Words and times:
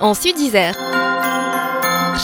en 0.00 0.14
Sud-Isère. 0.14 0.74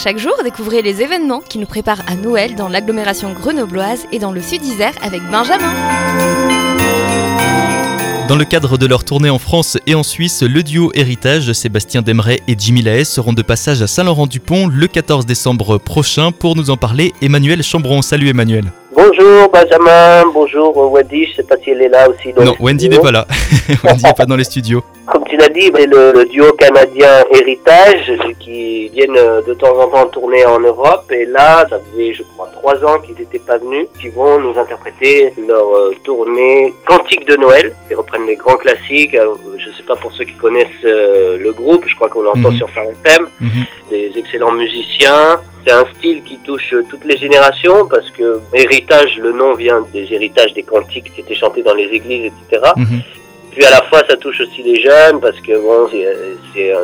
Chaque 0.03 0.19
jour, 0.19 0.35
découvrez 0.45 0.83
les 0.83 1.03
événements 1.03 1.41
qui 1.41 1.59
nous 1.59 1.67
préparent 1.67 2.03
à 2.07 2.15
Noël 2.15 2.55
dans 2.55 2.69
l'agglomération 2.69 3.33
grenobloise 3.33 4.07
et 4.13 4.19
dans 4.19 4.31
le 4.31 4.41
Sud-Isère 4.41 4.93
avec 5.03 5.21
Benjamin. 5.31 5.73
Dans 8.29 8.37
le 8.37 8.45
cadre 8.45 8.79
de 8.79 8.87
leur 8.87 9.03
tournée 9.03 9.31
en 9.31 9.41
France 9.41 9.79
et 9.89 9.97
en 9.97 10.05
Suisse, 10.05 10.45
le 10.45 10.63
duo 10.63 10.93
Héritage, 10.95 11.53
Sébastien 11.53 12.03
Demeret 12.03 12.39
et 12.47 12.55
Jimmy 12.57 12.83
Lahaye 12.83 13.05
seront 13.05 13.33
de 13.33 13.43
passage 13.43 13.83
à 13.83 13.89
Saint-Laurent-du-Pont 13.89 14.69
le 14.69 14.87
14 14.87 15.27
décembre 15.27 15.79
prochain. 15.79 16.31
Pour 16.31 16.55
nous 16.55 16.71
en 16.71 16.77
parler, 16.77 17.13
Emmanuel 17.21 17.65
Chambron. 17.65 18.03
Salut 18.03 18.29
Emmanuel. 18.29 18.67
Bonjour 18.95 19.51
Benjamin, 19.51 20.25
bonjour 20.33 20.77
Wendy, 20.93 21.27
je 21.27 21.37
sais 21.37 21.43
pas 21.43 21.57
si 21.63 21.71
elle 21.71 21.83
est 21.83 21.89
là 21.89 22.09
aussi. 22.09 22.33
non, 22.39 22.55
Wendy 22.61 22.89
n'est 22.89 22.99
pas 22.99 23.11
là. 23.11 23.27
Wendy 23.85 24.05
n'est 24.05 24.13
pas 24.13 24.27
dans 24.27 24.37
les 24.37 24.45
studios. 24.45 24.85
L'as 25.41 25.49
dit, 25.49 25.71
le, 25.71 26.13
le, 26.13 26.25
duo 26.27 26.53
canadien 26.53 27.25
Héritage 27.33 28.13
qui 28.41 28.91
viennent 28.91 29.15
de 29.15 29.55
temps 29.55 29.75
en 29.81 29.89
temps 29.89 30.07
tourner 30.09 30.45
en 30.45 30.61
Europe 30.61 31.11
et 31.11 31.25
là, 31.25 31.67
ça 31.71 31.81
faisait 31.81 32.13
je 32.13 32.23
crois 32.25 32.51
trois 32.53 32.77
ans 32.85 33.01
qu'ils 33.01 33.15
n'étaient 33.15 33.39
pas 33.39 33.57
venus, 33.57 33.87
qui 33.99 34.09
vont 34.11 34.39
nous 34.39 34.59
interpréter 34.59 35.33
leur 35.49 35.67
euh, 35.75 35.95
tournée 36.05 36.75
Cantique 36.87 37.27
de 37.27 37.37
Noël. 37.37 37.75
Ils 37.91 37.97
reprennent 37.97 38.27
les 38.27 38.37
grands 38.37 38.57
classiques. 38.57 39.15
Euh, 39.15 39.35
je 39.57 39.71
sais 39.71 39.83
pas 39.85 39.97
pour 39.97 40.13
ceux 40.13 40.25
qui 40.25 40.35
connaissent 40.35 40.85
euh, 40.85 41.39
le 41.39 41.53
groupe, 41.53 41.85
je 41.87 41.95
crois 41.95 42.11
qu'on 42.11 42.21
l'entend 42.21 42.51
mm 42.51 42.57
sur 42.57 42.69
Faire 42.69 42.91
FM. 43.05 43.29
Des 43.89 44.13
excellents 44.17 44.53
musiciens. 44.53 45.41
C'est 45.65 45.73
un 45.73 45.87
style 45.97 46.23
qui 46.23 46.39
touche 46.39 46.75
toutes 46.91 47.05
les 47.07 47.17
générations 47.17 47.87
parce 47.89 48.11
que 48.11 48.41
héritage, 48.53 49.17
le 49.17 49.33
nom 49.33 49.55
vient 49.55 49.81
des 49.91 50.13
héritages 50.13 50.53
des 50.53 50.65
cantiques 50.65 51.11
qui 51.15 51.23
étaient 51.23 51.35
chantés 51.35 51.63
dans 51.63 51.75
les 51.75 51.85
églises, 51.85 52.31
etc. 52.31 52.73
Puis 53.53 53.65
à 53.65 53.71
la 53.71 53.83
fois, 53.83 54.03
ça 54.09 54.17
touche 54.17 54.41
aussi 54.41 54.63
les 54.63 54.81
jeunes 54.81 55.21
parce 55.21 55.39
que 55.41 55.59
bon, 55.59 55.89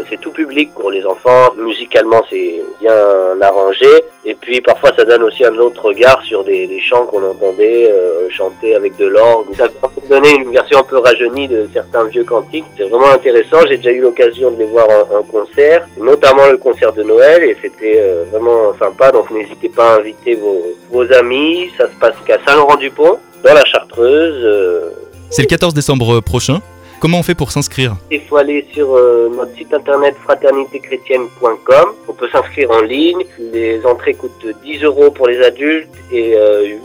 c'est 0.09 0.20
tout 0.20 0.33
public 0.33 0.73
pour 0.75 0.91
les 0.91 1.05
enfants. 1.06 1.53
Musicalement, 1.56 2.23
c'est 2.28 2.61
bien 2.81 3.41
arrangé. 3.41 3.89
Et 4.25 4.34
puis 4.34 4.61
parfois, 4.61 4.91
ça 4.97 5.05
donne 5.05 5.23
aussi 5.23 5.45
un 5.45 5.56
autre 5.58 5.84
regard 5.84 6.20
sur 6.23 6.42
des, 6.42 6.67
des 6.67 6.81
chants 6.81 7.06
qu'on 7.06 7.23
entendait 7.23 7.91
euh, 7.91 8.28
chanter 8.31 8.75
avec 8.75 8.97
de 8.97 9.06
l'orgue. 9.06 9.55
Ça 9.56 9.69
peut 9.69 9.89
donner 10.08 10.34
une 10.34 10.50
version 10.50 10.81
un 10.81 10.83
peu 10.83 10.98
rajeunie 10.98 11.48
de 11.48 11.69
certains 11.73 12.05
vieux 12.05 12.25
cantiques. 12.25 12.64
C'est 12.77 12.89
vraiment 12.89 13.12
intéressant. 13.12 13.58
J'ai 13.69 13.77
déjà 13.77 13.92
eu 13.92 14.01
l'occasion 14.01 14.51
de 14.51 14.58
les 14.58 14.67
voir 14.67 14.89
en, 15.12 15.23
concert, 15.23 15.86
notamment 15.98 16.47
le 16.48 16.58
concert 16.58 16.92
de 16.92 17.03
Noël, 17.03 17.45
et 17.45 17.56
c'était 17.62 17.98
euh, 17.98 18.25
vraiment 18.30 18.75
sympa. 18.78 19.12
Donc 19.12 19.30
n'hésitez 19.30 19.69
pas 19.69 19.95
à 19.95 19.98
inviter 19.98 20.34
vos, 20.34 20.62
vos 20.91 21.12
amis. 21.12 21.70
Ça 21.78 21.86
se 21.86 21.95
passe 22.01 22.17
qu'à 22.27 22.39
Saint-Laurent-du-Pont, 22.45 23.19
dans 23.45 23.55
la 23.55 23.64
Chartreuse. 23.64 24.45
Euh, 24.45 24.91
c'est 25.31 25.43
le 25.43 25.49
14 25.49 25.75
décembre 25.75 26.21
prochain. 26.21 26.61
Comment 26.98 27.19
on 27.19 27.22
fait 27.22 27.34
pour 27.34 27.50
s'inscrire 27.50 27.97
Il 28.11 28.20
faut 28.22 28.36
aller 28.36 28.66
sur 28.72 28.94
euh, 28.94 29.28
notre 29.28 29.55
site 29.55 29.72
internet 29.75 30.14
fraternitéchrétienne.com. 30.22 31.89
On 32.08 32.12
peut 32.14 32.28
s'inscrire 32.33 32.70
en 32.70 32.80
ligne. 32.80 33.22
Les 33.39 33.84
entrées 33.84 34.14
coûtent 34.14 34.47
10 34.64 34.83
euros 34.84 35.11
pour 35.11 35.28
les 35.28 35.42
adultes 35.42 35.91
et 36.11 36.30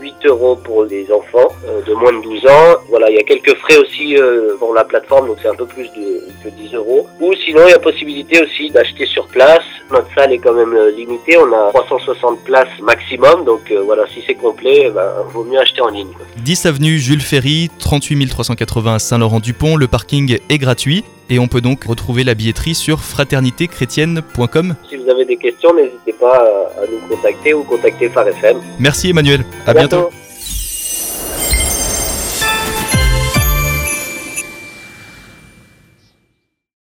8 0.00 0.14
euh, 0.24 0.28
euros 0.28 0.56
pour 0.56 0.84
les 0.84 1.10
enfants 1.10 1.48
euh, 1.66 1.80
de 1.82 1.94
moins 1.94 2.12
de 2.12 2.22
12 2.22 2.46
ans. 2.46 2.76
Voilà, 2.90 3.08
il 3.08 3.16
y 3.16 3.18
a 3.18 3.22
quelques 3.22 3.56
frais 3.56 3.78
aussi 3.78 4.16
pour 4.58 4.74
la 4.74 4.84
plateforme, 4.84 5.28
donc 5.28 5.38
c'est 5.40 5.48
un 5.48 5.54
peu 5.54 5.66
plus 5.66 5.88
de, 5.92 6.20
que 6.44 6.48
10 6.50 6.74
euros. 6.74 7.06
Ou 7.20 7.32
sinon, 7.34 7.62
il 7.66 7.70
y 7.70 7.74
a 7.74 7.78
possibilité 7.78 8.42
aussi 8.42 8.70
d'acheter 8.70 9.06
sur 9.06 9.26
place. 9.28 9.64
Notre 9.90 10.08
salle 10.14 10.32
est 10.32 10.38
quand 10.38 10.52
même 10.52 10.76
limitée. 10.96 11.38
On 11.38 11.52
a 11.52 11.70
360 11.70 12.44
places 12.44 12.68
maximum, 12.82 13.44
donc 13.44 13.72
voilà, 13.84 14.04
si 14.12 14.22
c'est 14.26 14.34
complet, 14.34 14.90
ben, 14.94 15.10
vaut 15.32 15.44
mieux 15.44 15.58
acheter 15.58 15.80
en 15.80 15.88
ligne. 15.88 16.12
10 16.36 16.66
avenue 16.66 16.98
Jules 16.98 17.22
Ferry, 17.22 17.70
38 17.78 18.26
380 18.26 18.98
Saint-Laurent-du-Pont. 18.98 19.76
Le 19.76 19.88
parking 20.02 20.36
est 20.48 20.58
gratuit 20.58 21.04
et 21.30 21.38
on 21.38 21.46
peut 21.46 21.60
donc 21.60 21.84
retrouver 21.84 22.24
la 22.24 22.34
billetterie 22.34 22.74
sur 22.74 23.00
fraternitéchrétienne.com. 23.00 24.74
Si 24.90 24.96
vous 24.96 25.08
avez 25.08 25.24
des 25.24 25.36
questions, 25.36 25.72
n'hésitez 25.74 26.12
pas 26.14 26.44
à 26.76 26.86
nous 26.90 26.98
contacter 27.08 27.54
ou 27.54 27.62
contacter 27.62 28.08
Phare 28.08 28.26
FM. 28.26 28.56
Merci 28.80 29.10
Emmanuel, 29.10 29.44
à, 29.64 29.74
bientôt. 29.74 30.10